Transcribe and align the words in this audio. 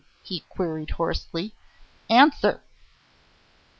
he 0.23 0.39
queried 0.49 0.89
hoarsely. 0.89 1.53
"Answer!" 2.09 2.63